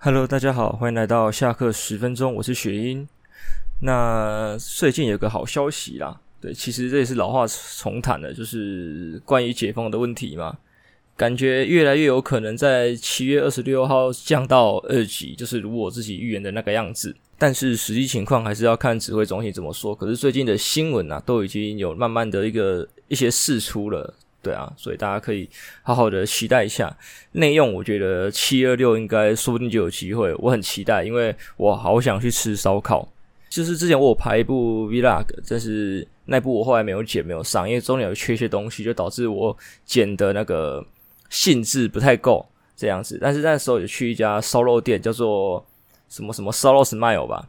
[0.00, 3.08] Hello，大家好，欢迎来到下课十分钟，我是雪英。
[3.82, 10.56] 那最近有个好消息啦，对，其实这也是老话重谈的，就是关于解封的问题嘛。
[11.16, 17.12] 感觉越来越有可能在七月二十六号降到二级，就是如我自己预言的那个样子。
[17.36, 19.92] 但是实际情况还是要看指挥中心怎么说。
[19.92, 24.14] 可是最近的新闻啊，都已经有慢慢的一个一些释出了。
[24.48, 25.46] 对啊，所以大家可以
[25.82, 26.96] 好好的期待一下
[27.32, 27.74] 内用。
[27.74, 33.06] 我觉得七二六应该说不定就有机会，我很期待，因为我好想去吃烧烤。
[33.50, 40.82] 就是之前我有拍一部 vlog，但是那部我后来没有剪，没有上，因为中间有缺一些东西，就导致我剪的那个
[41.28, 43.18] 兴致不太够这样子。
[43.20, 45.62] 但是那时候有去一家烧肉店，叫做
[46.08, 47.46] 什么什么烧肉 smile 吧。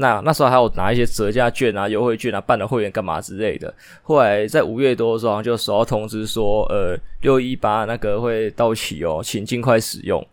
[0.00, 3.72] 那那时候还有拿一些折价券啊、优惠券啊，办了会员干嘛之类的。
[4.02, 10.24] 后来在五月多的时候，就收到通知说，呃，六一八那个会到期哦，请尽快使用。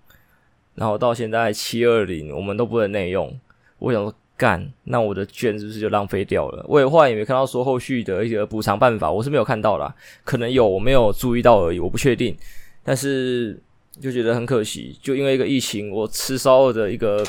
[0.75, 3.35] 然后到现在七二零，我们都不能内用。
[3.79, 6.63] 我想说，干，那我的券是不是就浪费掉了？
[6.69, 9.91] 我也后来也没看到说后续的一个补偿办法，我是没有看到啦，
[10.23, 12.37] 可能有，我没有注意到而已，我不确定。
[12.83, 13.59] 但是
[13.99, 17.25] 就觉得很可惜，就因为一个疫情，我吃烧的一个。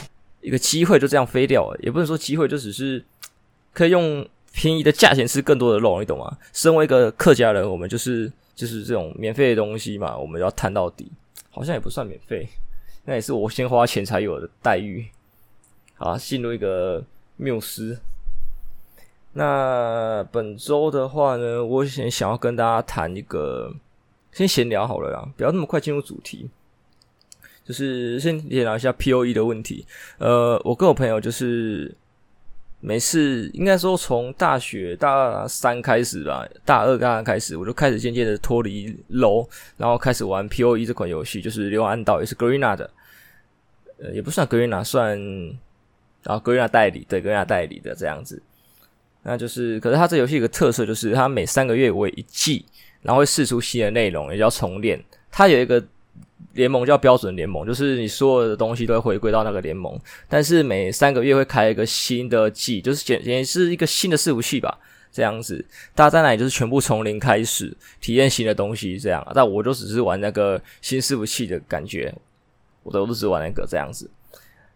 [0.46, 3.04] 一个机会就这样飞掉了，也不能说机会，就只是
[3.72, 6.38] 可以用便宜的价钱吃更多的肉，你懂吗？
[6.52, 11.10] 身为一个客家人，我们就是就是这种免费的东西嘛，我们要摊到底，
[11.50, 12.48] 好像也不算免费，
[13.06, 15.04] 那也是我先花钱才有的待遇。
[15.96, 17.02] 好，进入一个
[17.36, 17.98] 缪斯。
[19.32, 23.74] 那本周的话呢，我先想要跟大家谈一个，
[24.30, 26.48] 先闲聊好了啦，不要那么快进入主题。
[27.66, 29.84] 就是先聊一下 POE 的问题。
[30.18, 31.92] 呃，我跟我朋友就是
[32.78, 42.88] 每次应该说从大学大三开始吧，大二刚刚开始，我就开始渐渐的脱离 LOL，然后开始玩 POE 这款游戏，就是《流亡暗道》，也是 Garena 的，
[43.98, 45.18] 呃，也不算 Garena，算
[46.22, 48.40] 然后 Garena 代理，对 Garena 代理的这样子。
[49.24, 52.64] 那就是，可是它这游戏有个特色，就是它每三个月为一季，
[53.02, 55.02] 然后会试出新的内容，也叫重练。
[55.32, 55.84] 它有一个。
[56.56, 59.96] 联盟叫标准联盟，就是你所有的东西都会回归到那个联盟，
[60.28, 64.76] 但是每三个月会开一个新的季，就是简简是一个新的伺服器吧，
[65.12, 65.64] 这样子。
[65.94, 69.24] 大家在那里就是全部从零开始体验新的东西，这样。
[69.34, 72.12] 但我就只是玩那个新伺服器的感觉，
[72.82, 74.10] 我都只玩那个这样子。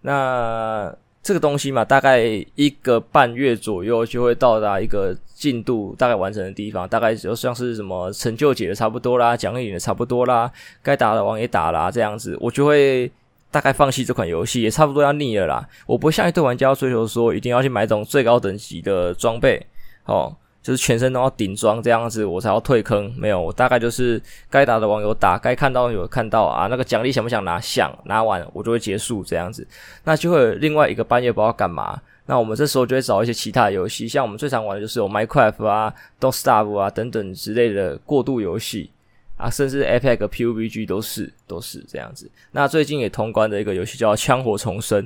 [0.02, 0.94] 那。
[1.22, 2.22] 这个东西嘛，大概
[2.54, 10.50] 一个半月左右就会到达一个进度大概完成的地方，大概就像是什么成就解的差不多啦，奖励也差不多啦，
[10.82, 13.10] 该打的王也打啦，这样子，我就会
[13.50, 15.68] 大概放弃这款游戏，也差不多要腻了啦。
[15.86, 19.66] 我不像一堆玩家要追求说一定要去买种最高等级的装备，
[20.06, 20.34] 哦。
[20.62, 23.10] 就是全身都要顶装这样子，我才要退坑。
[23.16, 26.66] 没有，我大概就是该打的网友打，该看到有看到啊。
[26.66, 27.58] 那个奖励想不想拿？
[27.58, 29.66] 想拿完我就会结束这样子。
[30.04, 31.98] 那就会有另外一个半夜不知道干嘛。
[32.26, 38.90] 那我们这时候就会找一些其他游戏，像我们最常玩的就是有 Minecraft 啊、Don't Starve 啊等等之类的过渡游戏
[39.38, 42.30] 啊，甚至 Apex PUBG 都是都是这样子。
[42.52, 45.02] 那最近也通关的一个游戏叫《枪火重生》，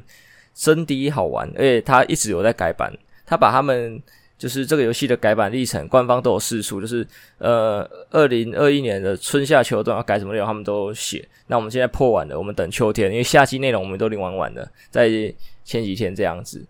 [0.53, 2.93] 真第一好玩，而且它一直有在改版，
[3.25, 4.03] 它把他们。
[4.37, 6.81] 就是这个游戏的改版历程，官方都有释出。
[6.81, 7.07] 就是
[7.39, 11.27] 呃，二零二一年的春夏秋冬要改什么内容，他们都写。
[11.47, 15.09] 那我们现在破完了，我们等秋天，因为夏季内容我们都领完完了，在
[15.65, 16.65] 前几天这样子。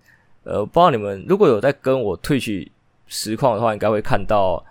[0.44, 2.68] 呃，不知道你们如果有在跟我 Twitch
[3.06, 4.62] 实况的话，应该会看到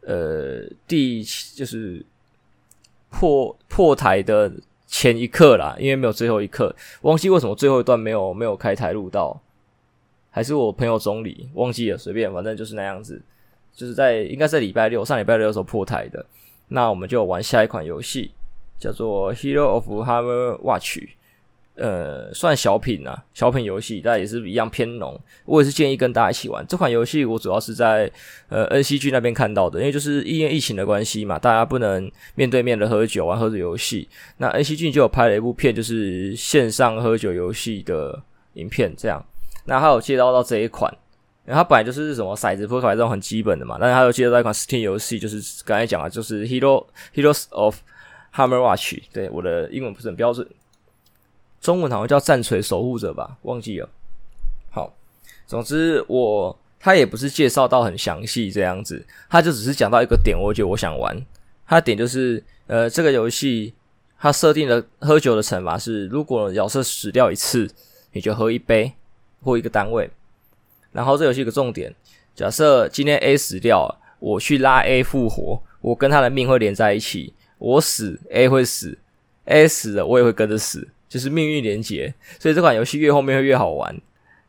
[0.00, 2.04] 呃，第就是
[3.08, 4.52] 破破台的
[4.86, 9.40] 前一刻啦，因为没有最后一刻，忘记为什么最后一段没有没有开台录到。
[10.34, 13.20] 还是我朋友总理忘记了，随便，反正就是那样子，
[13.74, 16.24] 就是在应该在礼拜六上礼拜六的时候破台的。
[16.68, 18.30] 那我们就玩下一款游戏，
[18.78, 20.98] 叫做《Hero of Hammer Watch》，
[21.74, 25.20] 呃，算小品啊，小品游戏，但也是一样偏浓。
[25.44, 27.26] 我也是建议跟大家一起玩这款游戏。
[27.26, 28.10] 我主要是在
[28.48, 34.08] 呃 NCG 那边看到的，因为就是因为疫情的关系嘛，大家不能面对面的喝酒玩喝酒游戏。
[34.38, 38.22] 那 NCG 就有拍了一部片，就是线上喝酒游戏的
[38.54, 39.22] 影片，这样。
[39.64, 40.92] 那他有介绍到这一款，
[41.46, 47.76] 因为它本来就是什么骰子扑克牌这种很基本的嘛，但是他有介绍到一款 Steam 游戏，就是刚才讲的，就是 Hero Heroes of
[48.34, 49.02] Hammerwatch。
[49.12, 50.48] 对，我的英文不是很标准，
[51.60, 53.88] 中文好像叫战锤守护者吧，忘记了。
[54.70, 54.92] 好，
[55.46, 61.16] 总之我他也不是介绍到很详细这样子，他就只是讲到一个点，我觉得我想玩。
[61.66, 63.72] 他的点就是，呃，这个游戏
[64.18, 67.68] 它设定的喝酒的惩罚是，如果角色死掉一次，
[68.12, 68.92] 你就喝一杯。
[69.42, 70.08] 或一个单位，
[70.92, 71.94] 然后这游戏有个重点，
[72.34, 78.96] 假设今天 A 死掉，我去拉 A 复活，我跟他的命会连在一起，我死 A 会死
[79.46, 84.00] ，A 死了我也会跟着死，就是命运连结，所以这款游戏越后面会越好玩。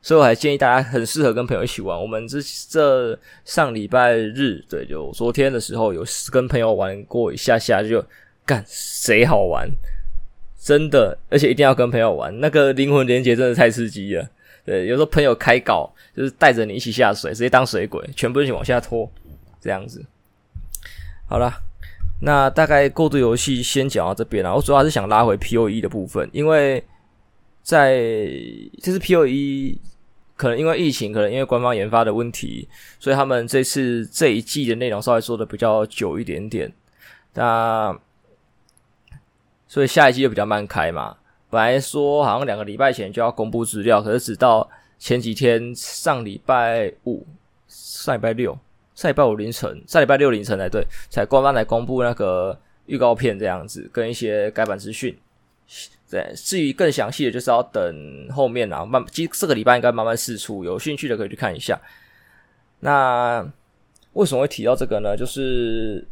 [0.06, 1.98] 所以我还建议大家很适合跟朋友一起玩。
[1.98, 2.38] 我们这
[2.70, 8.04] 这上礼拜日，对，就昨天的时候有跟朋友玩过一下下，就
[8.46, 9.66] 干谁好玩，
[10.60, 14.28] 真的，而且一定要跟朋友玩，那个灵魂连结真的太刺激了。
[14.66, 19.12] 对，有时候朋友开搞，就是带着你一起下水，直接当水鬼，全部一起往下拖，
[19.60, 20.06] 这样子。
[21.28, 21.54] 好啦，
[22.22, 24.54] 那大概过渡游戏先讲到这边啦。
[24.54, 26.82] 我主要是想拉回 POE 的部分，因为
[27.62, 27.98] 在
[28.82, 29.78] 这是 POE，
[30.38, 32.70] 可能因为疫情，可能因为官方研发的问题，
[33.00, 36.72] 所以他们这次这一季的内容稍微做的比较久一点点。
[37.34, 37.98] 那
[39.68, 41.18] 所以下一季就比较慢开嘛。
[41.54, 44.68] 本来说好像两个礼拜前就要公布资料，可是直到
[44.98, 47.26] 前几天，上礼拜五、
[47.68, 48.58] 上礼拜六。
[48.96, 52.56] 上礼拜五凌晨，上礼拜六凌晨才对，才官方来公布那个
[52.86, 55.18] 预告片这样子，跟一些改版资讯。
[56.12, 61.80] 对，至于更详细的，就是要等后面啊，慢，这这个礼拜应该慢慢释出，有兴趣的可以去看一下。
[62.82, 63.44] 那
[64.14, 65.18] 为什么会提到这个呢？
[65.18, 66.08] 就是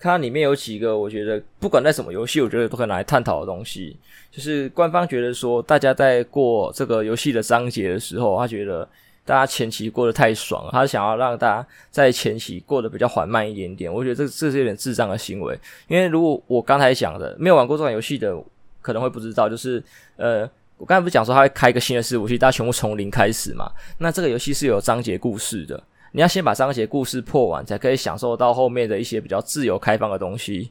[0.00, 3.96] 它里面有几个，我觉得不管在什么游戏，我觉得都可以拿来探讨的东西。
[4.30, 8.88] 就是官方觉得说，大家在过这个游戏的章节的时候，他觉得。
[9.28, 13.92] 大家前期过得太爽了，他想要让大家在前期过得比较缓慢一点点。
[13.92, 15.52] 我觉得这这是有点智障的行为，
[15.86, 18.34] 因为如果我刚才讲的没有玩过这款游戏的，
[18.80, 19.84] 可能会不知道，就是
[20.16, 20.48] 呃，
[20.78, 23.70] 我刚才不是讲说他会开一个新的伺服器，大家全部从零开始嘛？
[23.98, 25.78] 那这个游戏是有章节故事的，
[26.12, 30.70] 你要先把章节故事破完，才可以享受到后面的一些比较自由开放的东西，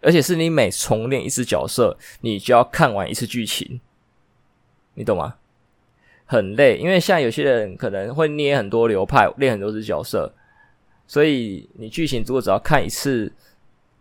[0.00, 3.80] 而且是你每重练一次角色，你就要看完一次剧情，
[4.94, 5.34] 你懂吗？
[6.26, 10.32] 很累，因为像有些人可能会捏很多流派，练很多只角色，
[11.06, 13.32] 所以你剧情如果只要看一次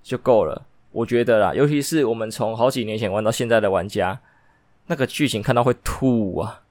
[0.03, 1.53] 就够了，我觉得啦。
[1.53, 4.19] 尤其是我们从好几年前玩到现在的玩家，
[4.87, 6.63] 那个剧情看到会吐啊！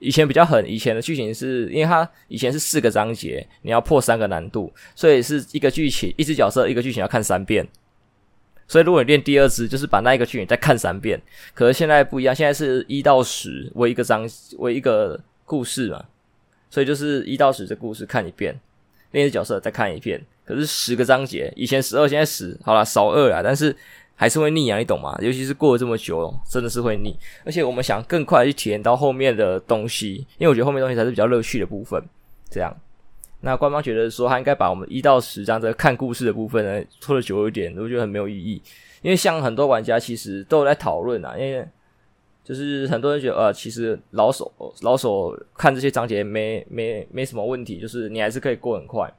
[0.00, 7.64] 以前比较狠，以前的剧情是因为它以前是四个章节，你要破三个难度，所以是一个剧情，一只角色，一个剧情要看三遍。
[8.66, 11.20] 所以，如果你练第二支，就是把那一个剧情再看三遍。
[11.54, 16.04] 可是现在不一样，现在是一到十为一个章，为一个故事嘛。
[16.70, 18.58] 所以就是一到十这故事看一遍，
[19.10, 20.24] 练一角色再看一遍。
[20.44, 23.74] 可是十个章节，以前十二，现在十，好啦，少二啊，但是
[24.20, 25.16] 还是会腻啊，你懂吗？
[25.22, 27.18] 尤其是过了这么久，真的是会腻。
[27.42, 31.98] 而且我们想更快去体验到后面的东西，因为我觉得后面东西才是比较乐趣的部分。
[32.50, 32.70] 这样。
[33.40, 38.60] 那官方觉得说，他应该把我们一到十这样子看故事的部分呢拖的久一点，我觉得很没有意义。
[39.00, 41.66] 因为像很多玩家其实都有在讨论啊，因为
[42.44, 44.52] 就是很多人觉得，呃，其实老手
[44.82, 49.10] 老手看这些章节没没没什么问题，就是你还是可以过很快。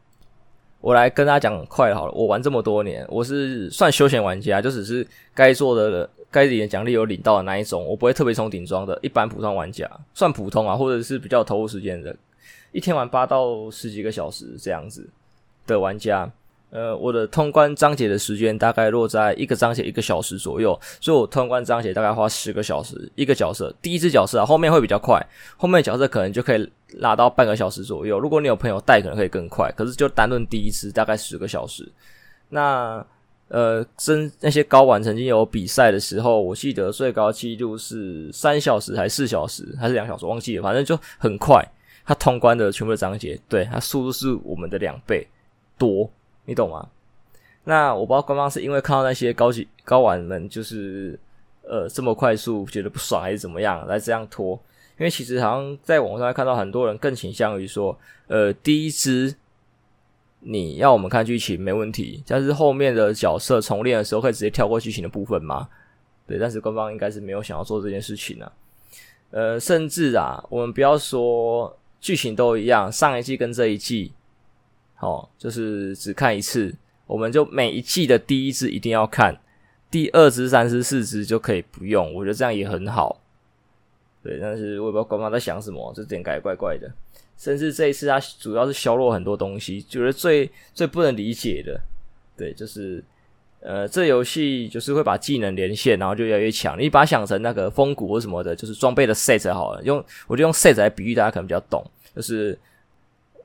[0.82, 12.16] 我来跟大家讲快好了，我玩这么多年，我是算休闲玩家，就只是该做的该领的奖励有领到的那一种，我不会特别冲顶装的，一般普通玩家算普通啊，或者是比较投入时间的。
[12.72, 15.08] 一天玩八到十几个小时这样子
[15.68, 16.30] 的玩家，
[16.72, 23.74] 呃，我的通关章节的时间大概落在一个章节一个小时左右，所以我通关章节大概花十个小时一个角色。
[23.82, 25.22] 第一只角色啊，后面会比较快，
[25.58, 28.18] 后面角色可能就可以拉到半个小时左右。
[28.18, 29.70] 如果你有朋友带，可能可以更快。
[29.76, 31.86] 可是就单论第一只，大概十个小时。
[32.48, 33.06] 那
[33.50, 41.62] 呃，真那些高玩曾经有比赛的时候，我记得最高纪录是三小时还是四小时还是两小时，忘记了，反正就很快。
[42.06, 45.28] 他通关的全部的章节，对，他速度是我们的两倍
[45.78, 46.10] 多，
[46.46, 46.90] 你懂吗？
[47.64, 51.20] 那我不知道官方是因为看到那些高级高玩们就是
[51.62, 54.54] 呃这么快速觉得不爽还是怎么样来这样拖？
[54.98, 59.36] 因为其实好像在网上看到很多人更倾向于说，呃，第一支
[60.40, 65.70] 你要我们看剧情没问题，但是后面的角色重练的时候可以直接跳过剧情的部分吗？
[66.28, 68.52] 对，但是官方应该是没有想要做这件事情呢、啊。
[69.32, 71.78] 呃，甚至啊，我们不要说。
[72.02, 74.12] 剧情都一样，上一季跟这一季，
[75.02, 76.74] 哦，就是只看一次。
[77.06, 79.38] 我们就每一季的第一支一定要看，
[79.92, 82.14] 第二支、三支、四支就可以不用。
[82.14, 83.20] 我觉得这样也很好。
[84.24, 86.90] 对，但是我也不知道官方在想什么，这点感觉怪怪的。
[87.38, 91.82] 甚至这一次它主要是削弱很多东西，觉得最最不能理解的，
[92.38, 93.04] 对，就是
[93.62, 96.80] 呃，这游戏就是会把技能连线，然后就越来越强。
[96.80, 99.82] 你把它想成那个风骨或什么的，就是装备的 set 好了。
[99.84, 101.84] 用我就用 set 来比喻，大家可能比较懂。
[102.16, 102.58] 就是，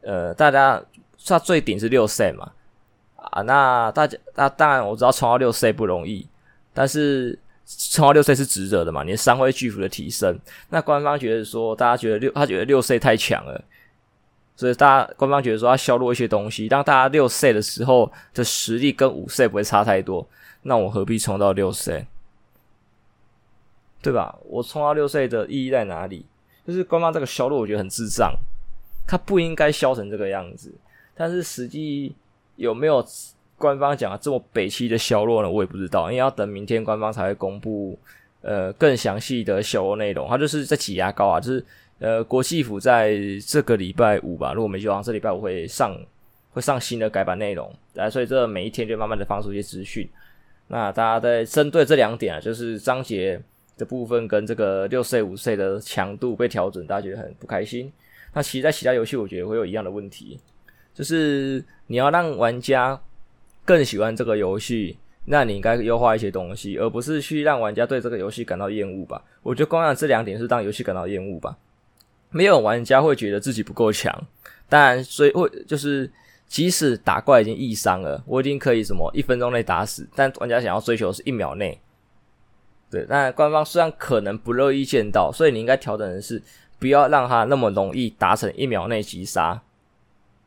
[0.02, 0.82] 呃，大家
[1.24, 2.52] 它最顶是六 C 嘛，
[3.16, 6.26] 啊，那大家那当然我知道冲到六 C 不容易，
[6.74, 10.38] 但是冲到六 C 是值得的嘛，你的三辉巨斧的提升。
[10.70, 13.60] 那官方觉得说，大家觉得六，他觉得六 C 太强了，
[14.54, 20.28] 所以大家官方觉得说，要削弱一些东西，当大家六 C 的时候的实力跟五 C 不会差太多，
[20.62, 22.06] 那我何必冲到六 C？
[24.02, 24.38] 对吧？
[24.44, 26.24] 我冲到六岁的意义在哪里？
[26.64, 28.32] 就是官方这个销路，我觉得很智障，
[29.04, 30.72] 他不应该销成这个样子。
[31.16, 32.14] 但是实际
[32.56, 33.04] 有没有
[33.56, 35.50] 官方讲啊这么北七的销路呢？
[35.50, 37.98] 我也不知道，因为要等明天官方才会公布
[38.42, 40.28] 呃更详细的销路内容。
[40.28, 41.64] 他就是在挤牙膏啊，就是
[41.98, 45.98] 呃国际府在这个礼拜五吧，如果没记错，这礼拜五会上
[46.52, 50.06] 会上新的改版内容，来，所以这每一天就慢慢的放出一些资讯。
[50.68, 53.40] 那大家在针对这两点啊，就是章节
[53.78, 57.90] 的部分跟这个六岁五岁的强度被调整，大家觉得很不开心。
[58.34, 60.38] 那其实，在其他游戏，我觉得会有一样的问题。
[60.96, 62.98] 就是你要让玩家
[63.66, 69.22] 更喜欢这个游戏，那你应该优化一些东西，而不是去让玩家对这个游戏感到厌恶吧。
[69.42, 71.54] 我觉得光让这两点是让游戏感到厌恶吧。
[72.30, 74.26] 没有玩家会觉得自己不够强，
[74.70, 76.10] 当然，所以会就是
[76.48, 81.78] 即使打怪已经易伤了，我已经可以什么一分钟内打死，但玩家想要追求的是一秒内。
[82.90, 86.42] 对，那官方虽然可能不乐意见到，所以你应该调整的是
[86.78, 89.60] 不要让他那么容易达成一秒内击杀。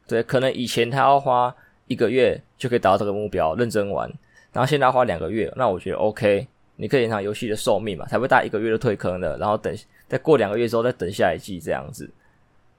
[0.10, 1.56] 对，可能以前他要花
[1.88, 4.12] 一个月就可以达到这个目标，认真玩，
[4.52, 9.72] 然后现在要花两个月，那我觉得 OK，你可以延长游戏的寿命嘛，才会大一个月就退坑了，然后等
[10.08, 12.10] 再过两个月之后再等下一季这样子。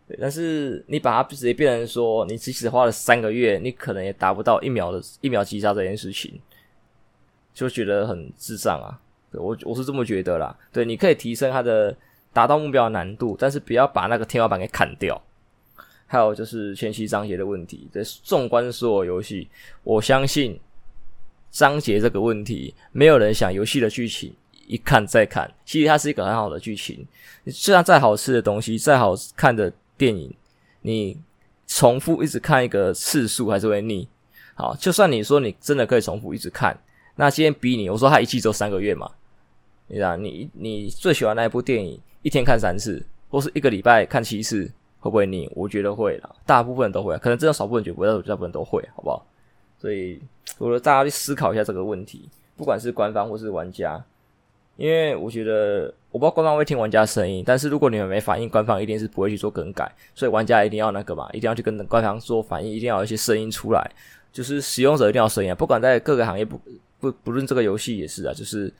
[0.08, 6.40] 对，但是你把它直接变成说，你即使花了三个月，你可能也达不到一秒的一秒击杀这件事情，
[7.54, 8.98] 就觉得很智障啊。
[9.32, 10.56] 我我是这么觉得啦。
[10.72, 11.96] 对，你可以提升它的
[12.32, 15.20] 达到目标的难度，但是不要把那个天花板给砍掉。
[16.12, 19.46] 还有就是前期章节的问题，这纵观所有游戏，
[19.84, 20.58] 我相信
[21.52, 24.34] 章节这个问题，没有人想游戏的剧情
[24.66, 25.48] 一看再看。
[25.64, 27.06] 其实它是一个很好的剧情，
[27.44, 30.34] 你就算再好吃的东西，再好看的电影，
[30.80, 31.16] 你
[31.68, 34.08] 重复一直看一个次数还是会腻。
[34.54, 36.76] 好，就算你说你真的可以重复一直看，
[37.14, 39.08] 那今天逼你，我说他一季只有三个月嘛，
[39.86, 44.68] 你知道，你你最喜欢那一部电影，一天看三次，或是一个礼拜看七次。
[45.00, 45.50] 会不会腻？
[45.54, 49.26] 我觉得会啦，大部分都会，可能真的少部分觉得不会，但大部分都会，好不好？
[49.78, 50.20] 所以
[50.58, 54.02] 我觉得大家去思考一下这个问题，不管是官方或是玩家，
[54.76, 63.90] 因为我觉得我不知道官方会听玩家声音，但是如果你们没反应，官方一定是不会去做更改，所以玩家一定要那个嘛，一定要去跟官方做反应，一定要有一些声音出来，
[64.30, 66.60] 就是使用者一定要声音啊，不管在各个行业，不
[67.00, 68.70] 不不论这个游戏也是啊，就是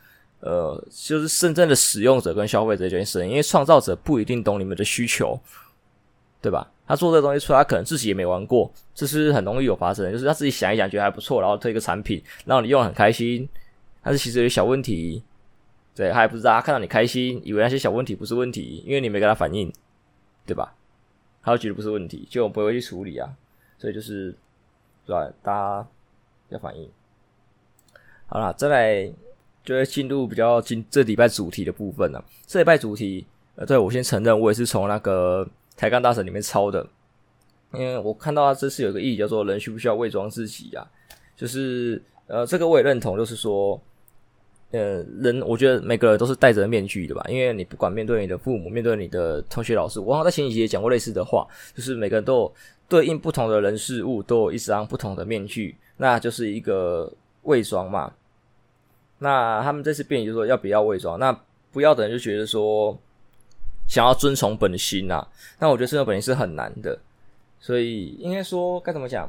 [0.41, 5.41] 呃，就是真正的使用者跟消费者这件事，因为创造者不一定懂你们的需求。
[6.43, 6.67] 对吧？
[6.87, 10.11] 他做这个东西出来，他可能自己也没玩过，这是很容易有发生的。
[10.11, 13.49] 就是他自己想一想，觉得还不错，然后推一个产品，然后你用很开心，
[14.03, 15.23] 但是其实有小问题，
[15.95, 19.73] 对，他也不知道，他看到你开心，以为那些小问题不是问题，因为你没跟他反应，
[20.47, 20.75] 对吧？
[21.43, 23.31] 他就觉得不是问题，就不会去处理啊。
[23.79, 24.35] 所以就是，
[25.07, 25.31] 对吧？
[25.43, 25.87] 大家
[26.49, 26.91] 要反应。
[28.27, 29.13] 好了，再来
[29.63, 32.25] 就会进入比较今这礼拜主题的部分了。
[32.47, 35.47] 这礼拜主题，呃，对，我先承认，我也是从那个。
[35.81, 36.87] 抬杠大神里面抄的，
[37.73, 40.87] 因为我看到他这次有个意义叫做“人需不需要伪装自己”啊？
[41.35, 43.81] 就是呃，这个我也认同，就是说，
[44.73, 47.25] 呃，人我觉得每个人都是戴着面具的吧？
[47.31, 52.53] 因为你不管面对你的父母，面对你的同学、老师，我好像在前几集也讲过类似的话，就是每个人都有
[52.87, 57.11] 对应不同的人事物，都有一张不同的面具，那就是一个
[57.45, 58.13] 伪装嘛。
[59.19, 61.19] 那他们这次变，就是说要不要伪装？
[61.19, 61.33] 那
[61.73, 62.99] 不要的人就觉得说。
[63.91, 65.29] 想要遵从本心呐、啊，
[65.59, 66.97] 那我觉得遵从本心是很难的，
[67.59, 69.29] 所以应该说该怎么讲？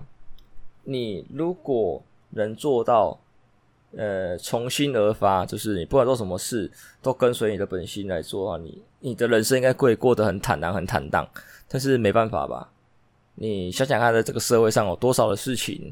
[0.84, 2.00] 你如果
[2.30, 3.20] 能做到，
[3.98, 11.27] 呃，从心而发，就是你不管做什么事都跟随你的本心来做啊，你你的人生应该会过得很坦然、很坦荡。
[11.68, 12.70] 但是没办法吧？
[13.34, 15.91] 你想想看，在这个社会上有多少的事情，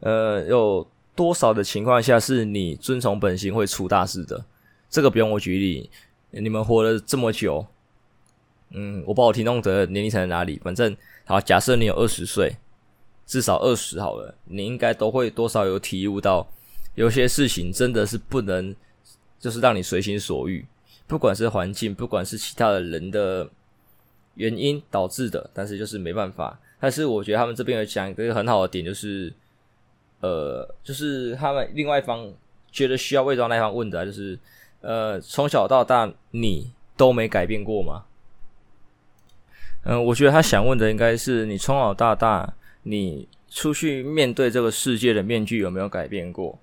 [0.00, 4.44] 呃，有多少的情况下是你遵从本心会出大事的？
[4.90, 5.88] 这个不用我举例。
[6.32, 7.66] 你们活了这么久，
[8.70, 10.60] 嗯，我不知道我听众的年龄层在哪里。
[10.62, 12.56] 反正好，假设你有二十岁，
[13.26, 16.46] 至少二十好了，你应该都会多少有体悟到，
[16.94, 18.74] 有些事情真的是不能，
[19.40, 20.64] 就是让你随心所欲，
[21.08, 23.50] 不管是环境，不管是其他的人的
[24.34, 26.60] 原因导致的，但是就是没办法。
[26.78, 29.32] 但是我觉得他们这边有讲一个很好的点，就是，
[30.20, 32.32] 呃，就是他们另外一方
[32.70, 34.38] 觉得需要伪装那一方问的，就是。
[34.80, 38.04] 呃，从小到大你都没改变过吗？
[39.84, 46.58] 嗯、我觉得他想问的应该是你从小到大你出去面对这个世界的面具有没有改变过？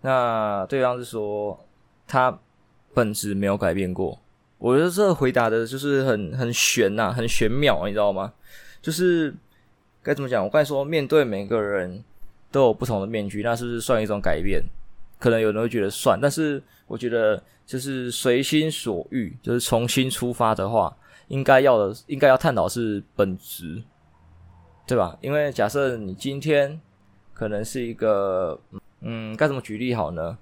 [0.00, 1.58] 那对方是说
[2.06, 2.38] 他
[2.92, 4.18] 本质没有改变过。
[4.58, 8.32] 我觉得这个回答的就是很很玄呐、很玄妙，你知道吗？
[8.80, 9.34] 就是
[10.02, 10.42] 该怎么讲？
[10.42, 12.02] 我刚才说面对每个人
[12.50, 14.62] 都有不同的面具，那是不是算一种改变？
[15.18, 20.94] 可能有人会觉得算，但是我觉得就是随心所欲，就是重新出发的话，
[21.28, 23.82] 应该要的应该要探讨是本质，
[24.86, 25.16] 对吧？
[25.20, 26.80] 因为假设你今天
[27.32, 28.58] 可能是一个，
[29.00, 30.36] 嗯，该怎么举例好呢？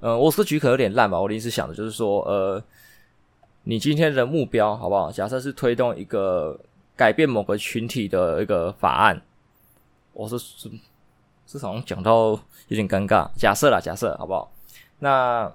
[0.00, 2.62] 呃，我是举可能有点烂吧，我临时想的就是说，呃，
[3.62, 5.10] 你今天的目标好不好？
[5.10, 6.58] 假设是推动一个
[6.96, 9.22] 改变某个群体的一个法案，
[10.12, 10.70] 我是是。
[11.46, 12.30] 至少讲到
[12.68, 13.28] 有点尴尬。
[13.36, 14.50] 假设啦，假设好不好？
[14.98, 15.52] 那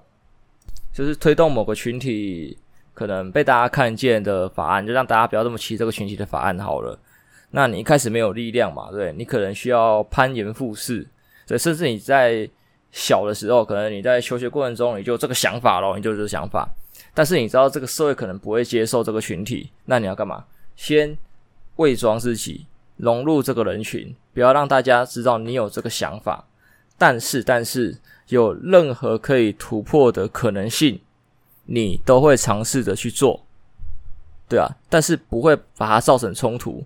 [0.99, 2.57] 就是推动某个群体
[2.93, 6.99] 可能被大家看见的法案，就让大家不要这么骑这个群体的法案好了。
[7.51, 9.13] 那你一开始没有力量嘛，对？
[9.13, 11.07] 你可能需要攀岩附势，
[11.47, 11.57] 对？
[11.57, 12.49] 甚至你在
[12.91, 16.67] 小的时候，可能你在求学过程中，你就这个想法咯，你就这个想法。
[17.13, 20.43] 但是你知道这个社会可能不会接受这个群体，那你要干嘛？
[20.75, 21.17] 先
[21.77, 22.65] 伪装自己。
[22.97, 26.45] 融入这个人群，不要让大家知道你有这个想法。
[26.99, 30.99] 但是，但是有任何可以突破的可能性，
[31.65, 33.43] 你都会尝试着去做，
[34.47, 34.67] 对啊。
[34.89, 36.83] 但是不会把它造成冲突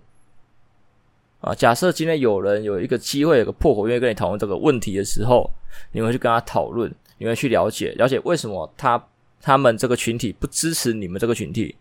[1.40, 1.54] 啊。
[1.54, 5.50] 假设今天有人有一个机会，有个破口愿意跟你讨论这个问题的时候，
[5.92, 9.04] 你会去跟他讨论，你会去了解，了解为什么他
[9.42, 11.74] 他们这个群体不支持你们这个群体，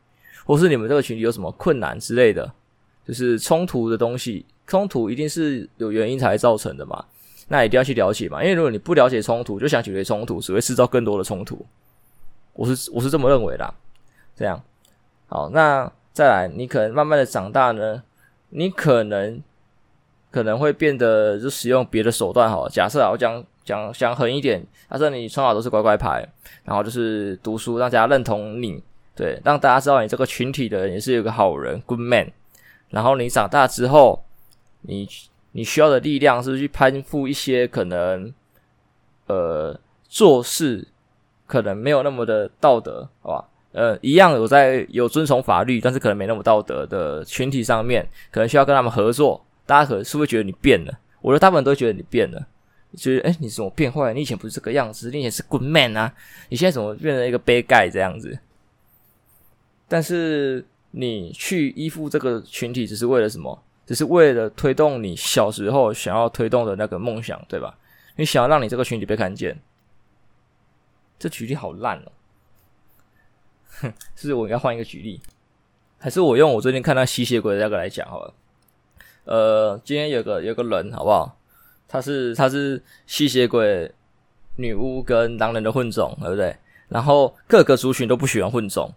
[0.44, 2.52] 或是你们这个群体有什么困难之类的。
[3.06, 7.04] 就是冲突的东西，冲突一定是有原因才造成的嘛，
[7.48, 11.66] 那一定要去了解嘛，因为如果你不了解冲突，就想解决冲突，只会制造更多的冲突。
[12.54, 13.74] 我是我是这么认为的。
[14.36, 14.62] 这样，
[15.28, 18.02] 好，那再来，你可能慢慢的长大呢，
[18.50, 19.42] 你可能
[20.32, 22.50] 可能会变得就使用别的手段。
[22.50, 26.28] 好，假设啊，我讲讲讲狠一点，假设你从小都是乖乖牌，
[26.64, 28.82] 然后就是读书，让大家认同你，
[29.16, 32.32] 对，让大家知道你这个群体的人也是有个好人，good man。
[32.90, 34.24] 然后你长大之后，
[34.82, 35.08] 你
[35.54, 38.34] 你需要的力量是去攀附一些可能，
[39.28, 39.80] 呃，
[40.10, 40.86] 做事
[41.48, 43.48] 可能没有那么的道德，好吧？
[43.72, 49.44] 呃，一样有在有遵从法律，但是可能没那么道德的群体上面，可能需要跟他们合作。
[49.66, 51.00] 大家可能是不是觉得你变了？
[51.22, 52.46] 我觉得大部分都觉得你变了，
[52.98, 54.14] 觉得哎，你怎么变坏了？
[54.14, 56.14] 你以前不是这个样子，你以前是 good man 啊，
[56.50, 58.38] 你现在怎么变成一个 bad guy 这样子？
[59.88, 60.66] 但是。
[60.96, 63.64] 你去依附这个群体，只是为了什么？
[63.86, 67.78] 只是为了推动你小时候想要推动的那个梦想，对吧？
[68.16, 69.60] 你想要让你这个群体被看见。
[71.20, 72.12] 这举例好烂哦！
[73.82, 75.22] 哼，是不是我应该换一个举例？
[75.98, 78.34] 还是我用我最近看到吸血鬼的那个来讲好了？
[79.26, 81.38] 呃，今天有个有个人好不好？
[81.88, 83.90] 他是他是吸血鬼、
[84.58, 86.56] 女巫跟狼人的混种，对不对？
[86.90, 88.94] 然后各个族群都不喜欢混种。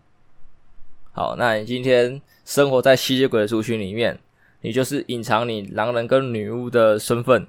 [1.13, 4.19] 好，那你今天生活在吸血鬼的族群里面，
[4.61, 7.47] 你就是隐藏你狼人跟女巫的身份，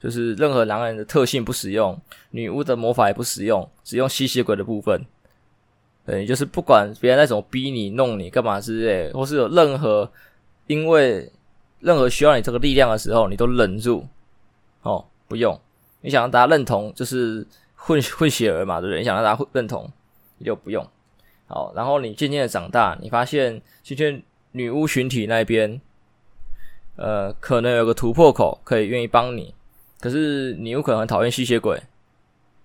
[0.00, 5.04] 就是任何狼人的特性不使用，女巫的魔法也不使用，只用吸血鬼的部分。
[6.06, 10.10] 对，就是不管别人在怎么逼你、弄你干嘛之类，或是有任何
[10.66, 11.30] 因为
[11.80, 14.06] 任何需要你这个力量的时候，你都忍住。
[14.82, 15.60] 哦，不用，
[16.00, 19.00] 你想让大家认同，就是混混血儿嘛，对不对？
[19.00, 19.90] 你想让大家认同，
[20.38, 20.86] 你就不用。
[21.46, 24.22] 好，然后你渐渐的长大，你发现今天
[24.52, 25.78] 女巫群体那边，
[26.98, 29.54] 呃，可能有个突破口可以愿意帮你，
[30.00, 31.80] 可是你有可能很讨厌吸血鬼，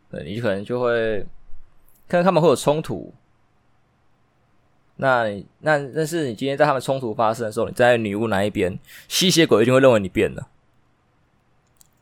[0.10, 1.24] 对，你可能就会
[2.08, 3.14] 看到他们会有冲突。
[4.96, 5.26] 那
[5.60, 10.48] 那但是你今天在他们冲突发生的时候，你在女巫那一边，吸血鬼一定会认为你变了，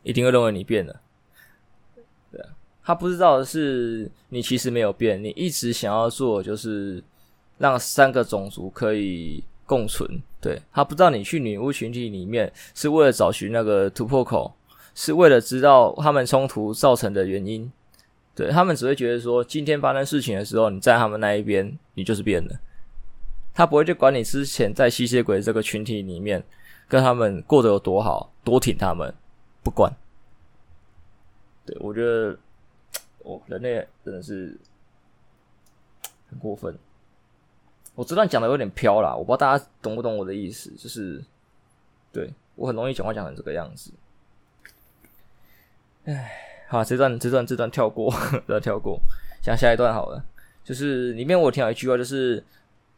[0.02, 1.00] 一定会认为你变了。
[2.30, 2.42] 对
[2.82, 7.04] 他不知道的是，你其实没有变，你一直想要做就是
[7.58, 10.22] 让三个种族可以共存。
[10.42, 14.52] 对，他不知道你去女巫群体里面是为了找寻那个突破口，
[14.94, 17.72] 是为了知道他们冲突造成的原因。
[18.34, 22.60] 对，他们只会觉得说，今天发生事情的时候，你在他们那一边，你就是变了。
[23.54, 26.42] 他不会去管你之前在吸血鬼这个群体里面
[26.88, 29.14] 跟他们过得有多好，多挺他们，
[29.62, 29.90] 不管。
[31.64, 32.36] 对，我觉得。
[33.24, 34.58] 哦，人类真的是
[36.28, 36.76] 很过分。
[37.94, 40.70] 我这段讲的有点飘啦，我不知道大家懂不懂我的意思。
[40.78, 41.22] 就是，
[42.12, 43.90] 对，我很容易讲话讲成这个样子。
[46.04, 46.32] 唉，
[46.68, 48.98] 好，这段这段这段跳过， 这段跳过，
[49.42, 50.24] 讲下一段好了。
[50.64, 52.42] 就是里面我听到一句话，就是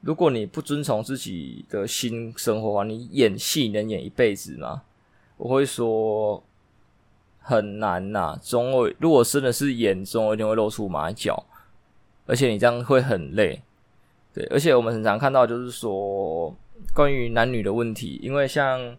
[0.01, 4.83] 如果你不遵从自己的新生活的话，你演戏能演一辈子吗？
[5.37, 6.43] 我会说。
[7.47, 11.45] 很难呐、总有如果真的是演，总有一定会露出马脚，
[12.25, 13.63] 而且你这样会很累，
[14.35, 16.53] 对，而且我们很常看到就是说
[16.93, 18.97] 关于男女的问题，因为像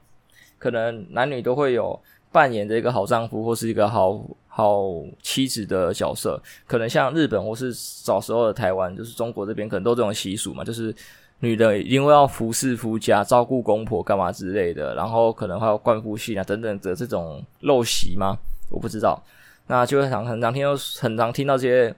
[0.57, 1.99] 可能男女都会有
[2.31, 4.85] 扮演的一个好丈夫或是一个好好
[5.21, 10.95] 妻子的角色，可能像日本或是小时候的台湾，就是中国这边可能都这种习俗嘛，就是
[11.39, 18.37] 女的因为要服侍夫家、照顾公婆干嘛之类的，然后可能还有冠夫姓啊等等的这种陋习吗？
[18.69, 19.21] 我不知道。
[19.67, 21.93] 那就会常很常听到很常听到这些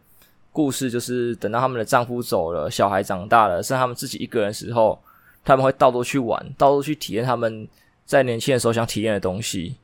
[0.58, 5.00] 故事，就是等到他们的丈夫走了，小孩长大了，剩他们自己一个人的时候，
[5.46, 7.68] 他们会到处去玩，到处去体验他们
[8.08, 9.76] 在年轻的时候想体验的东西，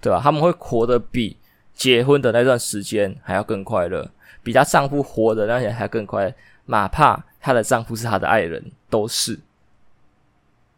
[0.00, 0.20] 对吧？
[0.22, 1.36] 他们会活得比
[1.74, 4.08] 结婚的那段时间还要更快乐，
[4.44, 6.34] 比她丈夫活的那些还更快乐，
[6.66, 9.40] 哪怕她的丈夫是她的爱人，都是，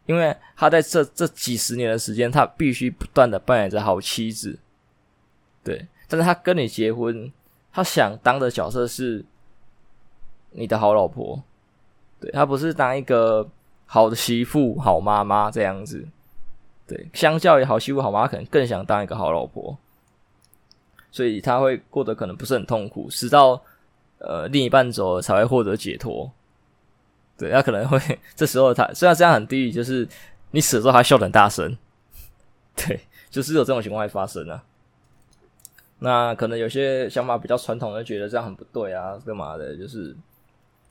[0.07, 4.57] 因为她在这这几十年的时间，她必须不断的扮演着好妻子，
[5.63, 5.85] 对。
[6.07, 7.31] 但是他跟你结婚，
[7.73, 9.23] 他想当的角色是
[10.51, 11.41] 你的好老婆，
[12.19, 13.47] 对，他不是当一个
[13.85, 16.05] 好的媳妇、好妈妈这样子，
[16.85, 19.77] 对，相较于好媳妇、好妈妈，可能更想当一个好老婆，
[21.11, 23.61] 所以他会过得可能不是很痛苦，直到
[24.19, 26.29] 呃另一半走了才会获得解脱，
[27.37, 27.97] 对，他可能会
[28.35, 30.07] 这时候他虽然这样很地狱，就是
[30.51, 31.77] 你死的时候他笑得很大声，
[32.75, 34.61] 对，就是有这种情况会发生啊。
[36.03, 39.77] 那可能有些想法比较传统的，觉得这样很不对啊，干嘛的？
[39.77, 40.15] 就是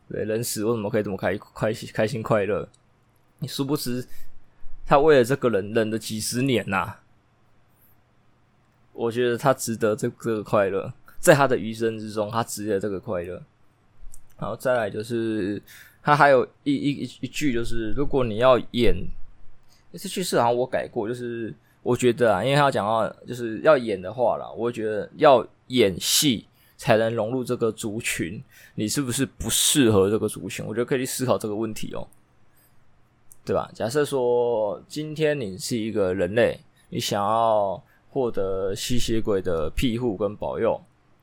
[0.08, 2.68] 对人死为什么可以这么开开心开心快乐？
[3.40, 4.06] 你殊不知
[4.86, 6.94] 他为了这个人忍了几十年呐、
[8.92, 13.42] 我觉得他值得这这个快乐，在他的余生之中，他值得这个快乐。
[14.38, 15.60] 然后再来就是
[16.04, 18.94] 他还有一一一一句，就是如果你要演，
[19.92, 21.52] 这句是好像我改过，就是。
[21.82, 28.42] 我觉得啊，因为他讲到就是要演的话啦，我觉得要演戏才能融入这个族群，
[28.74, 30.64] 你是不是不适合这个族群？
[30.66, 32.06] 我觉得可以去思考这个问题哦，
[33.44, 33.70] 对吧？
[33.74, 40.78] 假设说今天你是一个人类，你想要获得吸血鬼的庇护跟保佑，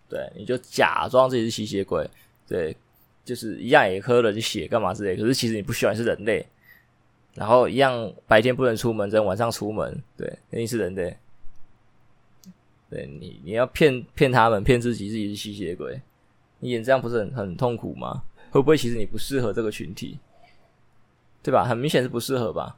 [0.09, 2.09] 对，你就假装自己是吸血鬼，
[2.47, 2.75] 对，
[3.23, 6.43] 就是一样也喝了血干嘛之类，可是其实你不需要，你是人类。
[7.37, 9.95] 然后一样，白天不能出门，只能晚上出门。
[10.17, 11.15] 对，肯定是人的。
[12.89, 16.01] 对你，你要骗骗他们，骗自己自己是吸血鬼，
[16.59, 18.23] 你演这样不是很很痛苦吗？
[18.49, 20.17] 会不会其实你不适合这个群体？
[21.43, 21.63] 对吧？
[21.63, 22.75] 很明显是不适合吧？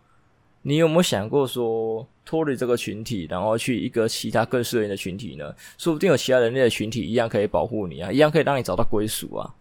[0.63, 5.55] 你有没有想过说脱离这个群体，然后去一个其他更适合的群体呢？
[5.77, 9.55] 说不定有其他人类的群体一样可以保护你啊，一样可以让你找到归属啊，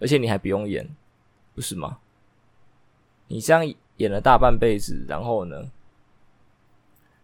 [0.00, 0.88] 而且你还不用演，
[1.54, 1.98] 不是吗？
[3.26, 3.74] 你这样。
[3.96, 5.70] 演了大半辈子，然后呢？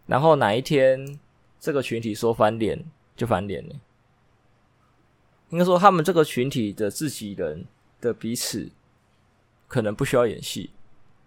[0.05, 1.19] 然后哪一天
[1.59, 2.83] 这个群体说翻脸
[3.15, 3.75] 就翻脸了？
[5.49, 7.65] 应该说他们这个群体的自己人
[8.01, 8.69] 的彼此
[9.67, 10.71] 可能不需要演戏，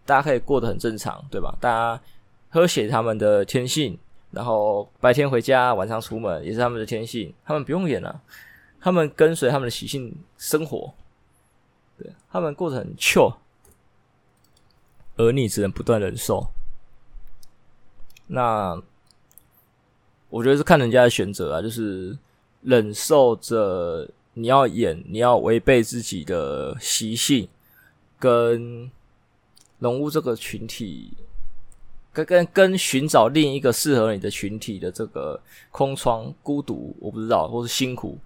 [0.04, 1.56] 大家可以过得很正常，对吧？
[1.60, 2.02] 大家
[2.50, 3.98] 喝血他们的天性，
[4.32, 8.20] 然后白天回家，晚上出门也是他们的天性，他们不用演了，
[8.80, 10.92] 他们跟随他们的习性生活，
[11.96, 13.34] 对，他们过得很 chill。
[15.16, 16.46] 而你只能不断忍受，
[18.26, 18.80] 那
[20.28, 22.16] 我觉得是看人家的选择啊，就是
[22.62, 27.48] 忍受着你要演，你要违背自己的习性，
[28.18, 28.90] 跟
[29.78, 31.14] 融入这个群体，
[32.12, 38.18] 跟跟跟寻找另一个适合你的群体的这个空窗、孤独，我不知道，或是辛苦，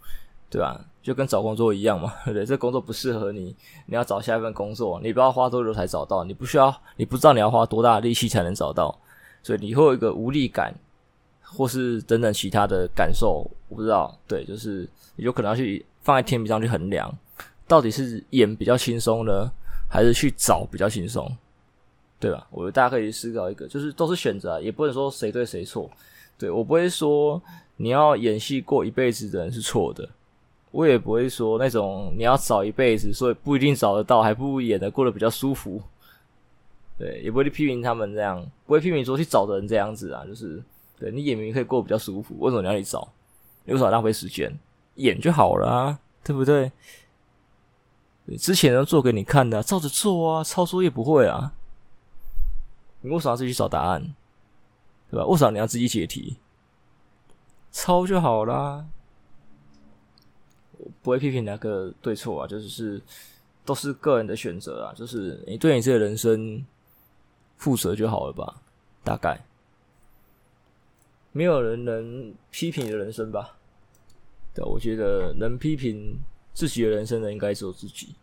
[0.51, 0.85] 对吧？
[1.03, 2.45] 就跟找工作一样嘛，对 不对？
[2.45, 8.95] 这工作不适合你，你要找下一份工作，你不知道花多久才找到，你不需要，你不知道你要花多大的力气才能找到，
[9.43, 10.75] 所以你会有一个无力感，
[11.43, 14.15] 或是等等其他的感受，我不知道。
[14.29, 14.87] 对，就是
[15.17, 17.11] 你有可能要去放在天平上去衡量，
[17.67, 19.51] 到底是演比较轻松呢，
[19.89, 21.31] 还是去找比较轻松，
[22.19, 22.47] 对吧？
[22.51, 25.89] 我觉得大家可以思考一个，就是都是选择，也不能说谁对谁错。
[26.37, 27.41] 对，我不会说
[27.77, 30.07] 你要演戏过一辈子的人是错的。
[30.71, 35.83] 我也不会说那种你要找一辈子，所以不一定找得到，还不如演的过得比较舒服。
[36.99, 40.63] 对，也不会去批评他们这样，不会批评说去找的人这样子啊，就是
[40.99, 43.09] 对你演明可以过得比较舒服，为什么你要去找？
[43.65, 44.53] 你为什么浪费时间？
[44.97, 46.71] 演就好了，对不对？
[48.27, 51.55] 对，之前都做给你看的，照着做啊，抄作业不会啊，
[53.01, 54.15] 你为什么要自己找答案？
[55.11, 55.27] 对吧？
[55.27, 56.37] 为什么你要自己解题？
[57.73, 58.85] 抄就好啦。
[61.03, 63.03] 不会批评哪个对错啊，就是是
[63.64, 66.64] 都是个人的选择啊，就是你对你自己的人生
[67.57, 68.62] 负责就好了吧？
[69.03, 69.42] 大概
[71.33, 73.57] 没有人能批评你的人生吧？
[74.55, 76.18] 对，我觉得能批评
[76.53, 78.14] 自己的人生的应该只有自己。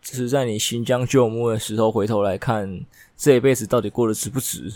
[0.00, 4.72] 只是在你行将就木的时候，回头来看这一辈子到底过得值不值，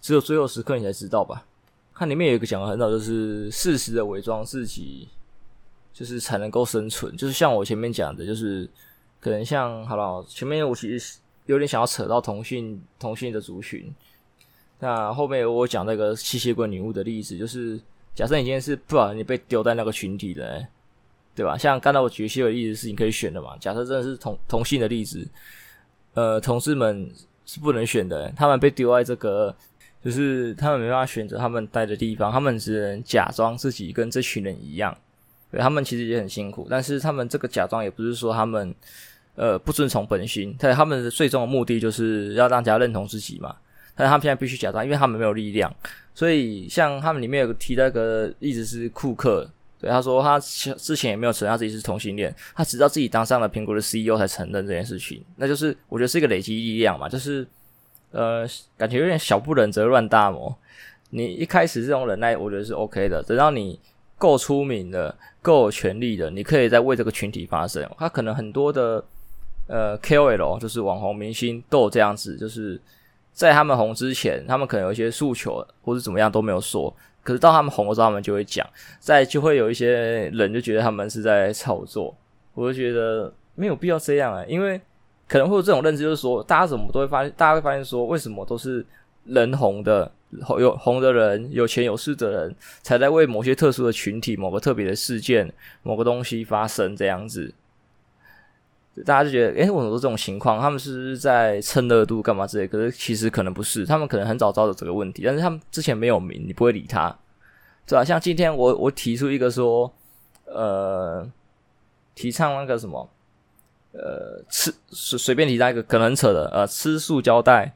[0.00, 1.44] 只有最后时刻你才知道吧。
[1.92, 5.08] 看里面有一个讲的很好，就是适时的伪装自己，
[5.92, 7.16] 就是才能够生存。
[7.16, 8.68] 就是像我前面讲的，就是
[9.20, 13.92] 可能像好了，前面我其实有点想要扯到同性同性的族群。
[14.78, 17.78] 那后面我讲那个吸血鬼女巫的例子，就是
[18.14, 20.66] 假设你今天是不然你被丢在那个群体的、
[21.34, 21.58] 对吧？
[21.58, 23.56] 像刚才我举吸血鬼的例子是你可以选的嘛？
[23.58, 25.28] 假设真的是同同性的例子，
[26.14, 27.10] 呃，同志们
[27.44, 29.54] 是不能选的、他们被丢在这个，
[30.02, 34.96] 就是他们没办法选择他们待的地方，他们只能假装自己跟这群人一样，
[35.50, 38.74] 对，他们其实也很辛苦，但是他们这个假装也不是说他们
[39.34, 43.56] 呃不遵从本心，但他们的最终的目的就是要让大家认同自己嘛。
[43.96, 45.74] 但他们现在必须假装，因为他们没有力量，
[46.14, 55.22] 所以像他们里面有个提到一个例子是库克，对他说他之前也没有承认自己是同性恋，他直到自己当上了苹果的 CEO 才承认这件事情。
[55.36, 57.46] 那就是我觉得是一个累积力量嘛，就是
[58.12, 58.46] 呃
[58.78, 60.54] 感觉有点小不忍则乱大谋。
[61.10, 63.78] 你一开始这种忍耐，我觉得是 OK 的，等到你
[64.20, 67.84] 够出名的、够有权力的，你可以再为这个群体发声。
[67.98, 69.02] 他可能很多的
[69.66, 72.80] 呃 KOL 就是网红明星都有这样子，就是。
[73.32, 78.68] 在他们红之前，他们可能有一些诉求或者怎么样都没有说，可是到他们红的时候，他们就会讲。
[78.98, 82.14] 在就会有一些人就觉得他们是在炒作，
[82.54, 84.78] 我就觉得没有必要这样啊、因为
[85.28, 88.84] 可能会有这种认知，就是说大家怎么都会发现，大家会发现说，为什么都是
[89.24, 90.10] 人红的，
[90.58, 97.52] 有红的人、有钱有势的人才在为某些特殊的群体、某个特别的事件、某个东西发声这样子。
[99.06, 100.60] 大家就觉得，诶、欸，我怎么说这种情况？
[100.60, 102.66] 他们是不是在蹭热度干嘛之类？
[102.66, 107.16] 可是其实可能不是，他们可能很早知道这个问题，但是他们之前没有名，你不会理他，
[107.86, 108.04] 对吧？
[108.04, 109.90] 像今天我我提出一个说，
[110.44, 111.26] 呃，
[112.14, 113.08] 提倡那个什么，
[113.92, 117.74] 呃，吃随随便提到一个可能扯的，呃，吃塑胶袋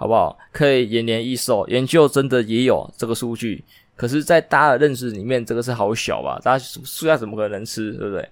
[0.00, 0.34] 好不好？
[0.50, 3.62] 可以延年益寿，研究真的也有这个数据，
[3.94, 6.40] 可是，在大家的认知里面，这个是好小吧？
[6.42, 8.26] 大家塑料怎么可能吃，对不对？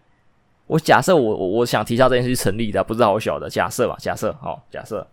[0.66, 3.94] 我假设我我我想提到这件事成立的，不是好小的假设吧？
[4.00, 5.06] 假设好，假设，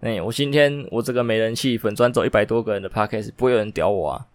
[0.00, 4.26] 哎、我今天我这个没人气粉专走一百多个人的 podcast 不会有人屌我啊。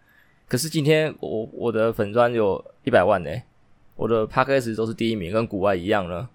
[0.48, 3.32] 可是今天我我的粉专有一百万呢、
[3.96, 6.30] 我的 podcast 都是第一名，跟国外一样呢。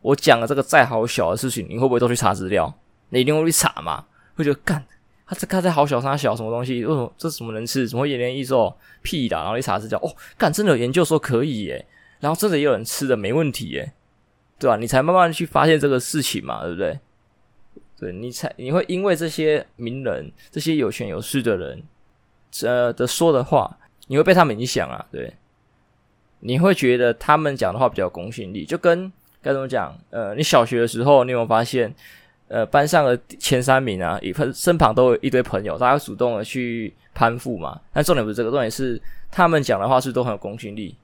[0.00, 2.72] 我讲了这个再好小的事情，你会不会都去查资料？
[3.08, 4.04] 你一定会去查嘛？
[4.34, 4.84] 会觉得干
[5.26, 6.84] 他这他在好小，他小什么东西？
[6.84, 7.88] 为什么这什么能吃？
[7.88, 8.74] 怎么会延年益寿？
[9.02, 9.36] 屁的！
[9.36, 11.86] 然后一查资料，哦，干真的有研究说可以耶、
[12.20, 13.92] 然后真的也有人吃的没问题耶，
[14.58, 14.76] 对吧？
[14.76, 17.00] 你才慢慢去发现这个事情嘛，对不对？
[17.98, 21.82] 对，你才你会因为这些名人、这些有权有势的人，
[22.62, 25.34] 呃的说的话，你会被他们影响啊，对？
[26.40, 29.96] 你会觉得他们讲的话比较公信力，就跟该怎么讲？
[30.10, 31.92] 呃，你小学的时候，你有没有发现，
[32.52, 37.80] 呃，班上的前三名啊，一身旁都有一堆朋友，大家主动的去攀附嘛？
[37.94, 40.94] 但重点不是这个，重点是他们讲的话是，都很有公信力。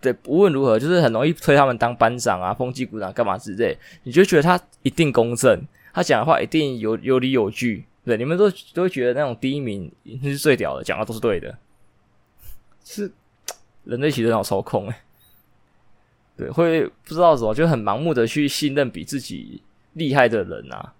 [0.00, 5.60] 对，无论如何，就是很容易推他们当班长啊、风纪股长干嘛之类，你就觉得他一定公正，
[5.92, 7.84] 他讲的话一定有有理有据。
[8.06, 11.54] 对，你们都都会觉得那种第一名是最屌的，讲的都是对的。
[12.82, 13.12] 是
[13.84, 14.94] 人类其实很好操控诶，
[16.38, 19.60] 对，会不知道怎么，就很盲目的去信任比自己
[19.94, 20.92] 厉害的人啊。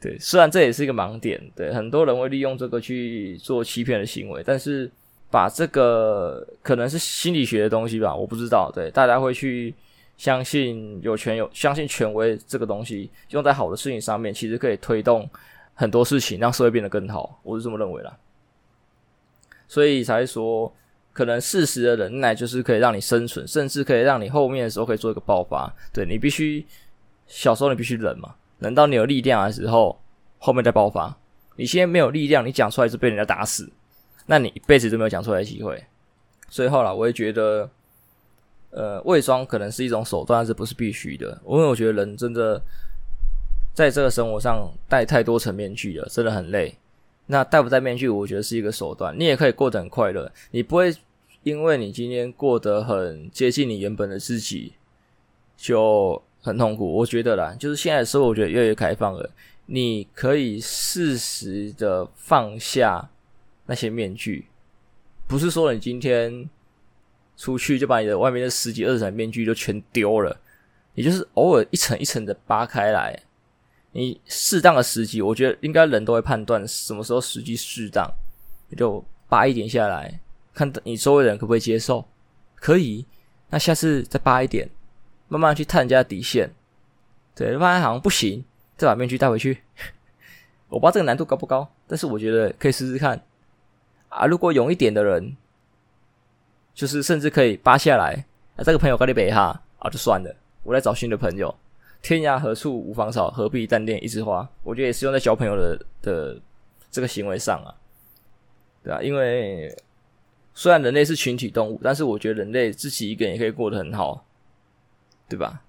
[0.00, 4.90] 对，虽然这也是一个盲点，对，很多人会利用这个去做欺骗的行为，但是。
[5.28, 8.70] 把这个可能是心理学的东西吧，我不知道。
[8.72, 9.74] 对，大家会去
[10.16, 15.28] 相信有权有相信权威这个东西，用在好的事情上面，其实可以推动
[15.74, 17.40] 很多事情，让社会变得更好。
[17.42, 18.16] 我是这么认为啦。
[19.66, 20.72] 所以才说，
[21.12, 25.70] 可能适时的忍耐就是可以让你生存，甚至可以让你后面的时候可以做一个爆发。
[25.92, 26.64] 对，你必须
[27.26, 30.00] 小时候你必须忍嘛，忍到你有力量的时候，
[30.38, 31.16] 后面再爆发。
[31.56, 33.70] 你现在没有力量，你讲出来就被人家打死。
[34.26, 35.82] 那你一辈子都没有讲出来的机会，
[36.50, 37.70] 所以后来我也觉得，
[38.70, 41.40] 呃，伪装可能是一种手段，但是不是必须的。
[41.48, 42.60] 因为我觉得人真的
[43.72, 46.76] 在这个生活上戴太多层面具了，真的很累。
[47.26, 49.16] 那戴不戴面具，我觉得是一个手段。
[49.18, 50.94] 你也可以过得很快乐，你不会
[51.42, 54.74] 因为你今天过得很接近你原本的自己，
[55.56, 56.90] 就很痛苦。
[56.92, 59.30] 我觉得啦，就是现在的社会，我觉得越来越开放了，
[59.66, 63.10] 你可以适时的放下。
[63.68, 64.46] 那些面具，
[65.26, 66.48] 不是说你今天
[67.36, 70.40] 出去就把你的外面的十几二十层面具就全丢了，
[70.94, 73.20] 你就是偶尔一层一层的扒开来，
[73.90, 78.08] 你适当的时机，我觉得应该人都会判断什么时候时机适当，
[78.76, 80.20] 就扒一点下来，
[80.54, 82.06] 看你周围人可不可以接受，
[82.54, 83.04] 可以，
[83.50, 84.70] 那下次再扒一点，
[85.28, 86.50] 慢慢去探人家的底线，
[87.34, 88.44] 对，发现好像不行，
[88.76, 89.62] 再把面具带回去，
[90.68, 93.22] 我不知道这个难度高不高，但是我觉得可以试试看。
[94.08, 95.36] 啊，如果勇一点的人，
[96.74, 98.24] 就是甚至可以扒下来
[98.56, 101.54] 啊，这个朋友跟你北哈啊，就算了，我来找新的朋友。
[102.02, 104.48] 天涯何处无芳草，何必单恋一枝花？
[104.62, 106.40] 我觉得也是用在交朋友的的
[106.90, 107.74] 这个行为上啊，
[108.84, 109.74] 对啊，因为
[110.54, 114.25] 虽然人类是群体动物，但是我觉得人类自己一个人也可以过得很好，
[115.28, 115.62] 对吧？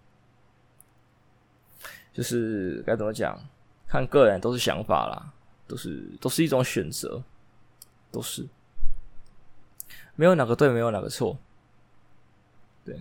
[2.13, 3.39] 就是该怎么讲，
[3.87, 5.33] 看个人都是想法啦，
[5.67, 7.21] 都是都是一种选择，
[8.11, 8.47] 都是。
[10.15, 11.37] 没有哪个对，没有哪个错，
[12.83, 12.99] 对，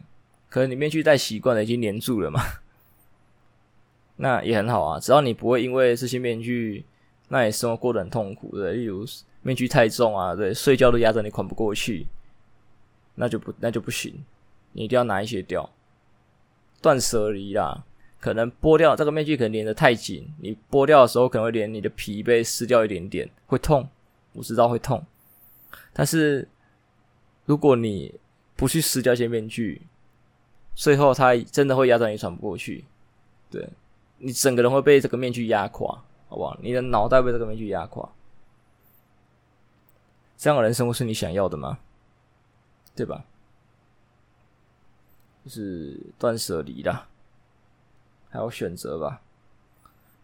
[0.51, 2.43] 可能你面具戴习惯了，已经黏住了嘛。
[4.17, 6.85] 那也很好啊，只要你不会因为这些面具，
[7.29, 9.07] 那你生活过得很痛苦，的，例如
[9.41, 12.07] 面具太重啊，对，睡觉都压着你喘不过去，
[13.15, 14.23] 那就不那就不行，
[14.73, 15.71] 你一定要拿一些掉，
[16.81, 17.85] 断舍离啦，
[18.21, 23.89] 可能剥掉这个面具可能连的太紧，你剥掉的时候可能会连你的皮被撕掉一点点，会痛，
[24.33, 25.05] 我知道会痛，
[25.93, 26.49] 但是
[27.45, 28.15] 如果你
[28.55, 29.83] 不去撕掉一些面具，
[30.75, 32.85] 最后它真的会压着你喘不过去，
[33.51, 33.69] 对。
[34.19, 36.59] 你整个人会被这个面具压垮，好不好？
[36.63, 38.11] 你的脑袋被这个面具压垮，
[40.39, 41.79] 这样的人生活是你想要的吗？
[42.95, 43.23] 对吧？
[45.47, 47.07] 就是断舍离啦，
[48.31, 49.23] 还有选择吧，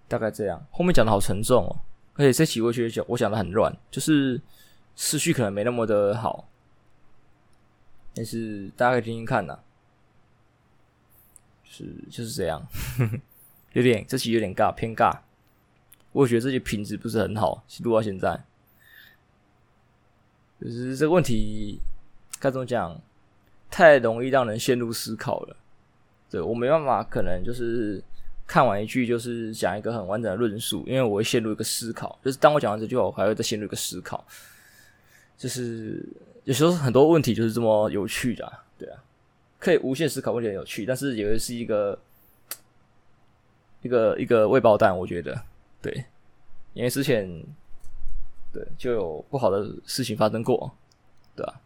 [0.08, 0.66] 大概这样。
[0.72, 1.78] 后面讲的好沉重哦，
[2.14, 4.40] 而且这期我觉得讲我讲的很乱，就是
[4.96, 6.48] 思绪可能没那么的好，
[8.12, 9.60] 但是大家可以听听看呐，
[11.62, 12.66] 是就是这样。
[13.74, 15.20] 有点，这期有点尬，偏尬。
[16.10, 18.44] 我觉得这期品质不是很好，录到现在，
[20.60, 21.80] 就是这个问题
[22.40, 23.00] 该怎么讲？
[23.72, 25.56] 太容易让人陷入思考了。
[26.30, 28.00] 对，我没办法，可能就是
[28.46, 32.16] 看完一句，就是讲一个很完整的论述，因为我会陷入一个思考。
[32.24, 34.24] 就是当我讲完这句话，我还会再陷入一个思考。
[35.36, 36.06] 就是
[36.44, 39.02] 有时候很多问题就是这么有趣的，对啊，
[39.58, 41.98] 可以无限思考问题很有趣，但是也会是一个。
[43.84, 45.36] 一个一个未爆弹，我觉得
[45.80, 46.04] 对，
[46.72, 47.28] 因为之前
[48.52, 50.72] 对就有不好的事情发生过，
[51.34, 51.60] 对吧？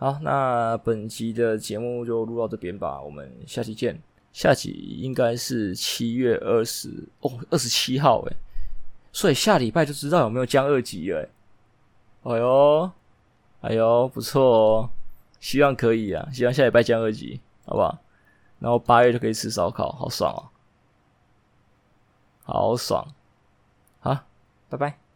[0.00, 4.00] 好，那本集的节目就录到这边吧，我们下期见。
[4.32, 6.88] 下集应该是七月二十
[7.20, 8.36] 哦，二十七号诶，
[9.10, 11.28] 所以下礼拜就知道有没有降二级了。
[12.22, 12.90] 哎呦，
[13.62, 14.90] 哎呦，不错哦，
[15.40, 17.98] 希望可以啊，希望下礼拜降二级，好不好？
[18.60, 20.46] 然后八月就可以吃烧烤，好爽哦。
[22.44, 23.04] 好爽，
[23.98, 24.16] 好，
[24.68, 25.07] 拜拜。